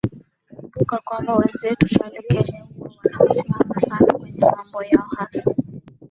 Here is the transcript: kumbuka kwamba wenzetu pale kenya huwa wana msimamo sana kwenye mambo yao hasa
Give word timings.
kumbuka 0.55 0.95
kwamba 1.05 1.31
wenzetu 1.37 1.85
pale 1.99 2.21
kenya 2.29 2.65
huwa 2.77 2.89
wana 3.03 3.25
msimamo 3.29 3.79
sana 3.79 4.13
kwenye 4.13 4.39
mambo 4.39 4.83
yao 4.83 5.07
hasa 5.17 5.51